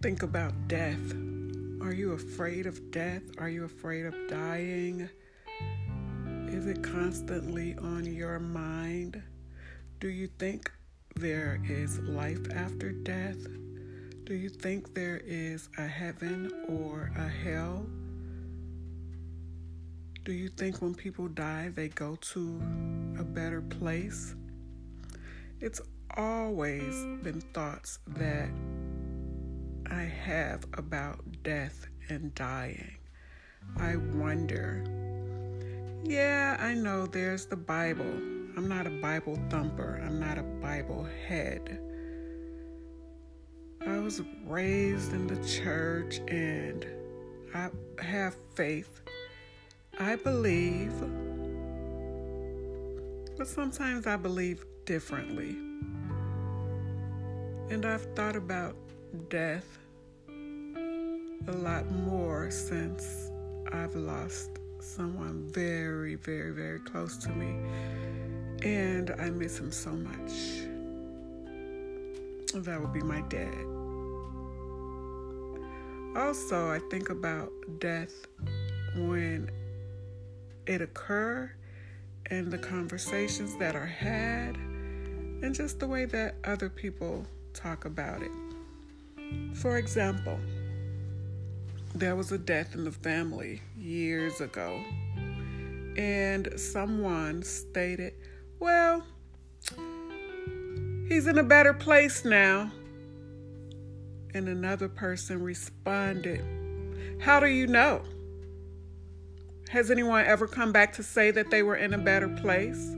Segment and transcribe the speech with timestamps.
[0.00, 1.12] think about death?
[1.80, 3.22] Are you afraid of death?
[3.38, 5.08] Are you afraid of dying?
[6.46, 9.20] Is it constantly on your mind?
[9.98, 10.70] Do you think
[11.16, 13.38] there is life after death?
[14.22, 17.84] Do you think there is a heaven or a hell?
[20.24, 22.62] Do you think when people die, they go to
[23.18, 24.36] a better place?
[25.60, 25.80] It's
[26.16, 26.94] always
[27.24, 28.48] been thoughts that
[29.90, 32.96] I have about death and dying.
[33.76, 34.84] I wonder.
[36.04, 38.04] Yeah, I know there's the Bible.
[38.56, 41.80] I'm not a Bible thumper, I'm not a Bible head.
[43.86, 46.84] I was raised in the church and
[47.54, 47.70] I
[48.02, 49.00] have faith.
[49.98, 50.92] I believe,
[53.36, 55.56] but sometimes I believe differently.
[57.70, 58.76] And I've thought about
[59.28, 59.78] death
[61.48, 63.30] a lot more since
[63.72, 64.50] I've lost
[64.80, 67.56] someone very, very, very close to me.
[68.62, 70.66] And I miss him so much.
[72.54, 73.64] That would be my dad.
[76.16, 78.26] Also, I think about death
[78.96, 79.50] when
[80.66, 81.50] it occur
[82.26, 88.22] and the conversations that are had and just the way that other people talk about
[88.22, 88.47] it.
[89.54, 90.38] For example,
[91.94, 94.80] there was a death in the family years ago,
[95.96, 98.14] and someone stated,
[98.60, 99.04] Well,
[101.08, 102.70] he's in a better place now.
[104.34, 106.44] And another person responded,
[107.20, 108.02] How do you know?
[109.70, 112.94] Has anyone ever come back to say that they were in a better place?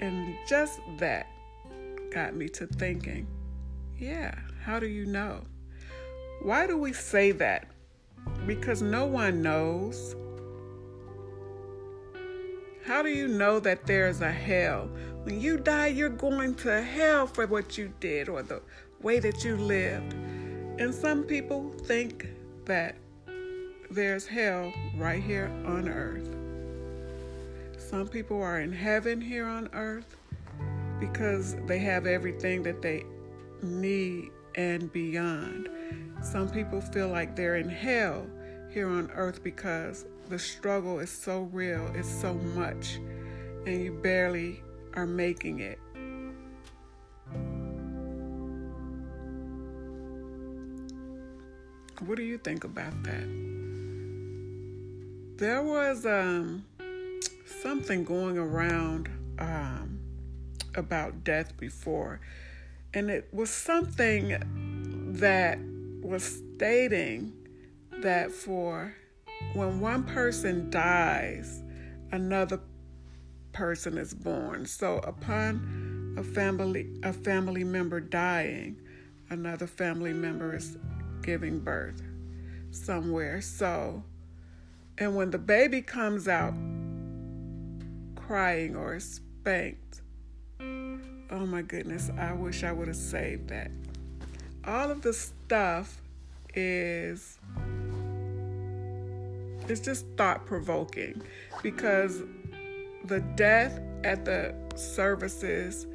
[0.00, 1.26] And just that
[2.10, 3.26] got me to thinking,
[3.98, 4.34] yeah,
[4.68, 5.40] how do you know?
[6.42, 7.68] Why do we say that?
[8.46, 10.14] Because no one knows.
[12.84, 14.90] How do you know that there's a hell?
[15.22, 18.60] When you die, you're going to hell for what you did or the
[19.00, 20.12] way that you lived.
[20.78, 22.28] And some people think
[22.66, 22.94] that
[23.90, 26.28] there's hell right here on earth.
[27.78, 30.14] Some people are in heaven here on earth
[31.00, 33.04] because they have everything that they
[33.62, 35.70] need and beyond.
[36.20, 38.26] Some people feel like they're in hell
[38.68, 42.96] here on earth because the struggle is so real, it's so much,
[43.66, 44.62] and you barely
[44.94, 45.78] are making it.
[52.04, 53.28] What do you think about that?
[55.36, 56.64] There was um,
[57.62, 59.08] something going around
[59.38, 60.00] um,
[60.74, 62.20] about death before,
[62.94, 65.58] and it was something that
[66.02, 67.32] was stating
[68.02, 68.94] that for
[69.54, 71.62] when one person dies,
[72.12, 72.60] another
[73.52, 74.64] person is born.
[74.66, 78.80] So upon a family a family member dying,
[79.30, 80.76] another family member is
[81.22, 82.02] giving birth
[82.70, 83.40] somewhere.
[83.40, 84.02] So
[84.96, 86.54] and when the baby comes out
[88.16, 90.02] crying or spanked,
[91.30, 93.70] oh my goodness, I wish I would have saved that.
[94.64, 96.00] All of the stuff
[96.54, 97.38] is
[99.68, 101.20] it's just thought provoking
[101.62, 102.22] because
[103.04, 105.86] the death at the services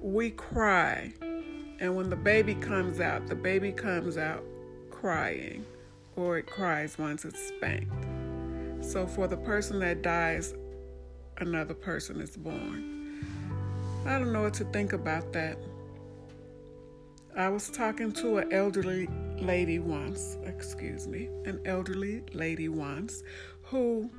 [0.00, 1.12] we cry.
[1.80, 4.42] And when the baby comes out the baby comes out
[4.90, 5.64] crying
[6.16, 8.06] or it cries once it's spanked.
[8.80, 10.54] So for the person that dies
[11.38, 12.97] another person is born
[14.06, 15.58] i don't know what to think about that
[17.36, 23.22] I was talking to an elderly lady once, excuse me, an elderly lady once
[23.62, 24.10] who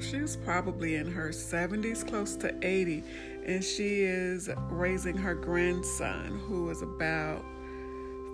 [0.00, 3.04] she was probably in her 70s, close to 80,
[3.46, 7.44] and she is raising her grandson who is about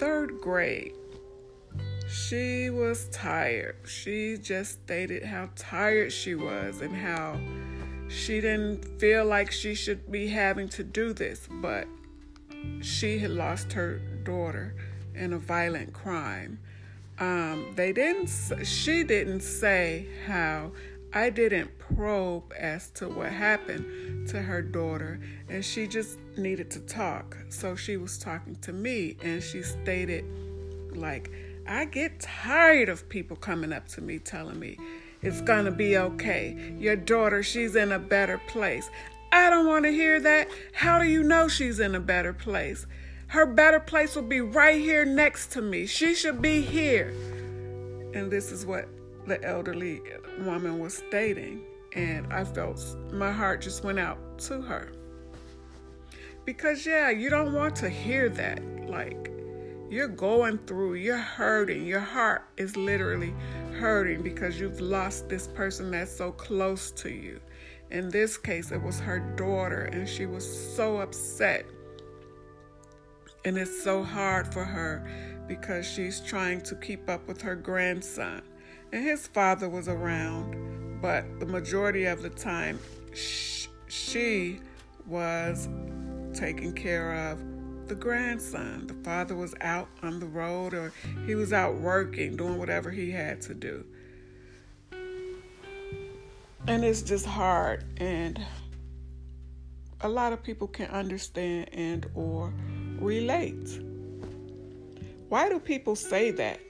[0.00, 0.94] third grade.
[2.08, 3.76] She was tired.
[3.84, 7.38] She just stated how tired she was and how
[8.10, 11.86] she didn't feel like she should be having to do this, but
[12.80, 14.74] she had lost her daughter
[15.14, 16.58] in a violent crime.
[17.18, 18.28] Um, they didn't.
[18.64, 20.72] She didn't say how.
[21.12, 26.80] I didn't probe as to what happened to her daughter, and she just needed to
[26.80, 27.36] talk.
[27.48, 30.24] So she was talking to me, and she stated,
[30.94, 31.30] like,
[31.66, 34.78] I get tired of people coming up to me telling me
[35.22, 36.74] it's gonna be okay.
[36.78, 38.90] Your daughter, she's in a better place.
[39.32, 40.48] I don't want to hear that.
[40.72, 42.86] How do you know she's in a better place?
[43.28, 45.86] Her better place will be right here next to me.
[45.86, 47.14] She should be here.
[48.12, 48.88] And this is what
[49.26, 50.00] the elderly
[50.40, 51.62] woman was stating.
[51.92, 54.90] And I felt my heart just went out to her.
[56.44, 58.60] Because, yeah, you don't want to hear that.
[58.88, 59.30] Like,
[59.90, 61.84] you're going through, you're hurting.
[61.84, 63.34] Your heart is literally
[63.72, 67.40] hurting because you've lost this person that's so close to you.
[67.90, 70.46] In this case, it was her daughter, and she was
[70.76, 71.66] so upset.
[73.44, 75.10] And it's so hard for her
[75.48, 78.42] because she's trying to keep up with her grandson.
[78.92, 82.78] And his father was around, but the majority of the time,
[83.12, 84.60] she
[85.04, 85.68] was
[86.32, 87.42] taken care of
[87.90, 88.86] the grandson.
[88.86, 90.92] The father was out on the road or
[91.26, 93.84] he was out working, doing whatever he had to do.
[96.68, 98.40] And it's just hard and
[100.02, 102.52] a lot of people can understand and or
[103.00, 103.80] relate.
[105.28, 106.60] Why do people say that?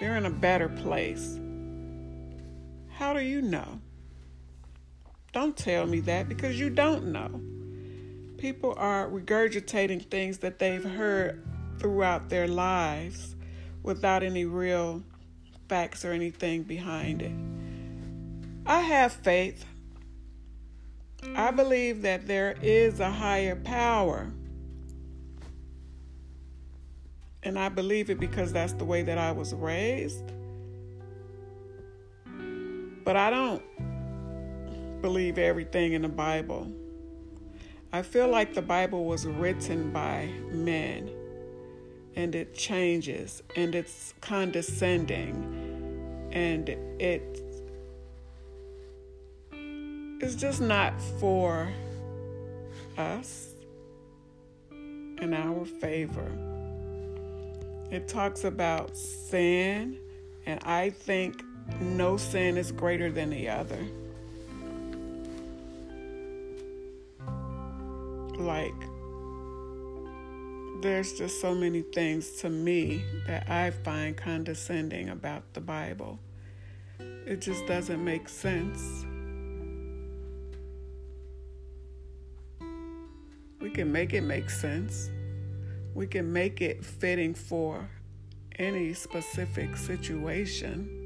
[0.00, 1.38] They're in a better place.
[2.88, 3.78] How do you know?
[5.34, 7.42] Don't tell me that because you don't know
[8.40, 11.46] people are regurgitating things that they've heard
[11.78, 13.36] throughout their lives
[13.82, 15.02] without any real
[15.68, 17.32] facts or anything behind it.
[18.66, 19.66] I have faith.
[21.36, 24.32] I believe that there is a higher power.
[27.42, 30.32] And I believe it because that's the way that I was raised.
[33.04, 33.62] But I don't
[35.02, 36.72] believe everything in the Bible.
[37.92, 41.10] I feel like the Bible was written by men
[42.14, 46.68] and it changes and it's condescending and
[47.00, 47.42] it
[50.20, 51.68] is just not for
[52.96, 53.48] us
[55.20, 56.30] in our favor.
[57.90, 59.98] It talks about sin,
[60.46, 61.42] and I think
[61.80, 63.78] no sin is greater than the other.
[68.40, 68.74] Like
[70.80, 76.18] there's just so many things to me that I find condescending about the Bible.
[76.98, 79.04] It just doesn't make sense.
[83.60, 85.10] We can make it make sense.
[85.94, 87.90] We can make it fitting for
[88.58, 90.99] any specific situation.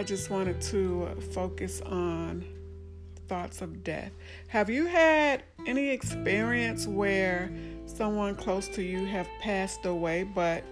[0.00, 2.42] I just wanted to focus on
[3.28, 4.12] thoughts of death.
[4.48, 7.52] Have you had any experience where
[7.84, 10.64] someone close to you have passed away, but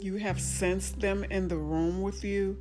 [0.00, 2.58] you have sensed them in the room with you?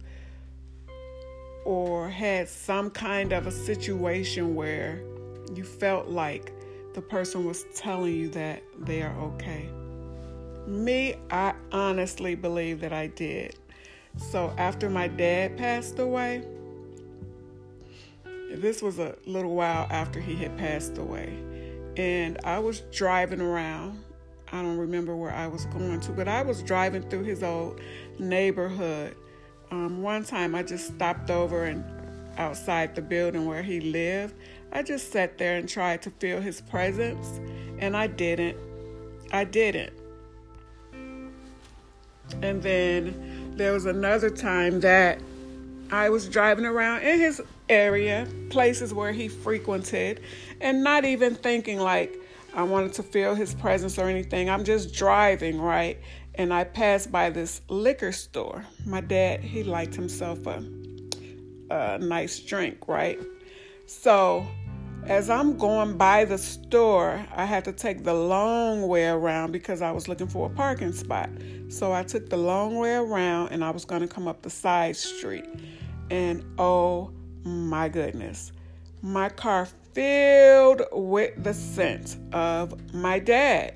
[1.65, 5.01] Or had some kind of a situation where
[5.55, 6.53] you felt like
[6.93, 9.67] the person was telling you that they are okay?
[10.67, 13.55] Me, I honestly believe that I did.
[14.17, 16.43] So after my dad passed away,
[18.51, 21.37] this was a little while after he had passed away,
[21.97, 24.03] and I was driving around.
[24.51, 27.81] I don't remember where I was going to, but I was driving through his old
[28.19, 29.15] neighborhood.
[29.71, 31.83] Um, one time I just stopped over and
[32.37, 34.35] outside the building where he lived.
[34.71, 37.39] I just sat there and tried to feel his presence,
[37.79, 38.57] and I didn't.
[39.31, 39.93] I didn't.
[42.41, 45.19] And then there was another time that
[45.91, 50.21] I was driving around in his area, places where he frequented,
[50.61, 52.15] and not even thinking like
[52.53, 54.49] I wanted to feel his presence or anything.
[54.49, 55.99] I'm just driving, right?
[56.35, 58.65] And I passed by this liquor store.
[58.85, 60.63] My dad, he liked himself a,
[61.69, 63.19] a nice drink, right?
[63.87, 64.45] So
[65.07, 69.83] as I'm going by the store, I had to take the long way around because
[69.83, 71.29] I was looking for a parking spot.
[71.69, 74.49] So I took the long way around and I was going to come up the
[74.49, 75.45] side street.
[76.09, 77.11] And oh
[77.43, 78.51] my goodness,
[79.03, 83.75] my car filled with the scent of my dad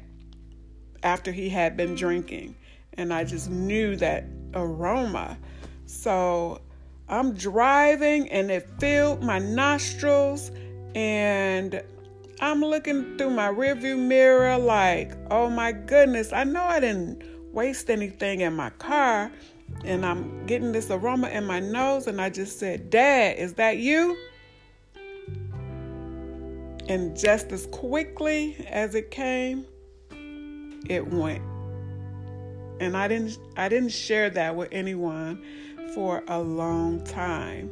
[1.04, 2.56] after he had been drinking.
[2.94, 5.38] And I just knew that aroma.
[5.86, 6.62] So
[7.08, 10.50] I'm driving and it filled my nostrils
[10.96, 11.84] and
[12.42, 17.90] I'm looking through my rearview mirror like, oh my goodness, I know I didn't waste
[17.90, 19.32] anything in my car.
[19.86, 23.78] And I'm getting this aroma in my nose, and I just said, Dad, is that
[23.78, 24.18] you?
[26.88, 29.66] And just as quickly as it came,
[30.90, 31.44] it went.
[32.80, 35.44] And I didn't I didn't share that with anyone
[35.94, 37.70] for a long time.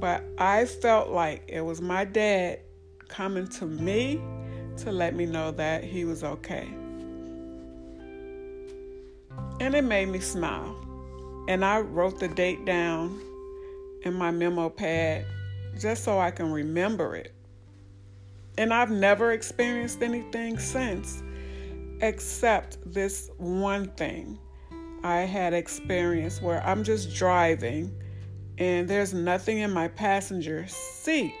[0.00, 2.60] But I felt like it was my dad
[3.08, 4.20] coming to me
[4.78, 6.66] to let me know that he was okay.
[9.60, 10.74] And it made me smile.
[11.48, 13.20] And I wrote the date down
[14.02, 15.26] in my memo pad
[15.78, 17.34] just so I can remember it.
[18.56, 21.22] And I've never experienced anything since,
[22.00, 24.38] except this one thing
[25.04, 27.94] I had experienced where I'm just driving
[28.60, 31.34] and there's nothing in my passenger seat.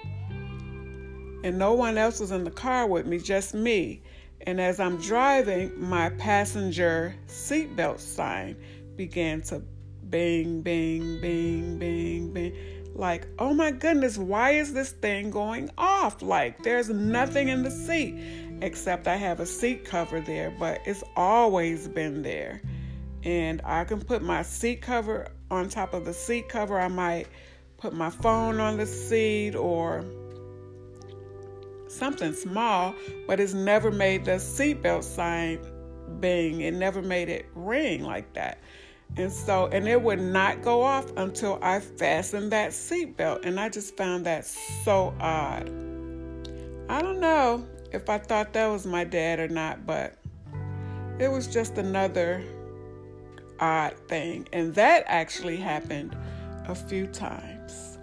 [1.44, 4.02] And no one else was in the car with me, just me.
[4.46, 8.56] And as I'm driving, my passenger seatbelt sign
[8.96, 9.62] began to
[10.08, 12.56] bing, bing, bing, bing, bing.
[12.94, 16.22] Like, oh my goodness, why is this thing going off?
[16.22, 18.14] Like, there's nothing in the seat
[18.62, 22.62] except I have a seat cover there, but it's always been there.
[23.22, 26.80] And I can put my seat cover on top of the seat cover.
[26.80, 27.26] I might
[27.76, 30.04] put my phone on the seat or
[31.88, 32.94] something small,
[33.26, 35.58] but it's never made the seatbelt sign
[36.20, 36.60] bing.
[36.60, 38.58] It never made it ring like that.
[39.16, 43.44] And so, and it would not go off until I fastened that seatbelt.
[43.44, 45.68] And I just found that so odd.
[46.88, 50.16] I don't know if I thought that was my dad or not, but
[51.18, 52.42] it was just another
[53.60, 54.48] odd thing.
[54.52, 56.16] And that actually happened
[56.66, 57.98] a few times.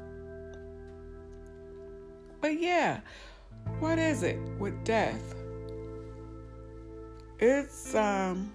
[2.41, 3.01] But yeah,
[3.79, 5.35] what is it with death?
[7.39, 8.51] It's, um,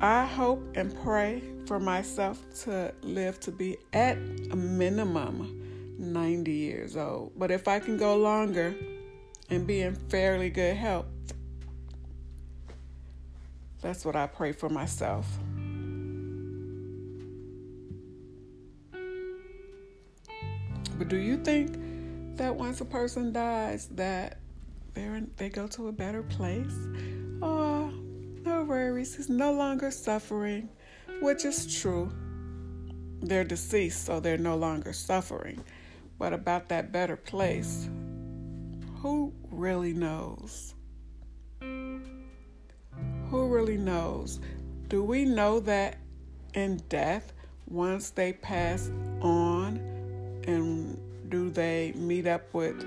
[0.00, 4.16] I hope and pray for myself to live to be at
[4.50, 7.32] a minimum 90 years old.
[7.36, 8.74] But if I can go longer
[9.50, 11.06] and be in fairly good health,
[13.80, 15.26] that's what I pray for myself.
[20.98, 21.76] But do you think
[22.36, 24.38] that once a person dies that
[24.94, 26.74] they they go to a better place?
[27.40, 27.92] Oh,
[28.44, 29.14] no worries.
[29.16, 30.68] He's no longer suffering,
[31.20, 32.10] which is true.
[33.20, 35.64] They're deceased, so they're no longer suffering.
[36.18, 37.88] But about that better place,
[38.96, 40.74] who really knows?
[43.30, 44.40] Who really knows?
[44.88, 45.98] Do we know that
[46.54, 47.34] in death,
[47.66, 49.76] once they pass on,
[50.46, 52.80] and do they meet up with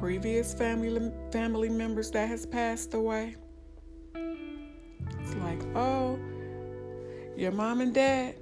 [0.00, 3.36] previous family family members that has passed away?
[4.14, 6.18] It's like, oh,
[7.36, 8.36] your mom and dad,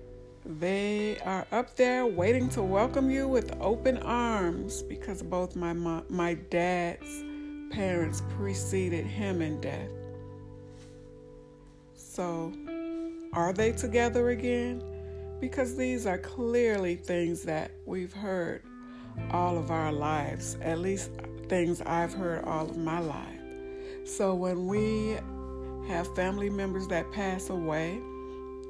[0.47, 6.04] they are up there waiting to welcome you with open arms because both my mom,
[6.09, 7.25] my dad's
[7.75, 9.90] parents preceded him in death.
[12.19, 12.53] So,
[13.33, 14.83] are they together again?
[15.41, 18.65] Because these are clearly things that we've heard
[19.31, 21.13] all of our lives, at least
[21.49, 23.41] things I've heard all of my life.
[24.05, 25.17] So, when we
[25.87, 28.01] have family members that pass away,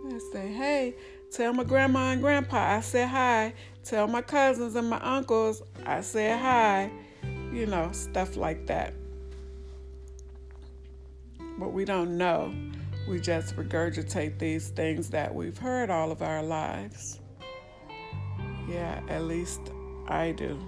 [0.06, 0.94] I say, hey,
[1.32, 3.54] tell my grandma and grandpa I said hi.
[3.82, 6.90] Tell my cousins and my uncles I said hi.
[7.50, 8.92] You know, stuff like that.
[11.58, 12.52] But we don't know
[13.08, 17.20] we just regurgitate these things that we've heard all of our lives.
[18.68, 19.60] Yeah, at least
[20.06, 20.58] I do.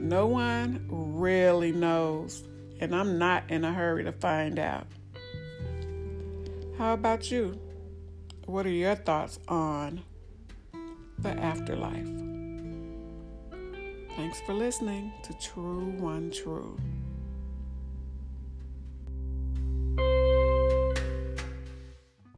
[0.00, 2.42] No one really knows,
[2.80, 4.88] and I'm not in a hurry to find out.
[6.76, 7.58] How about you?
[8.46, 10.02] What are your thoughts on
[11.20, 12.08] the afterlife?
[14.16, 16.76] Thanks for listening to True One True.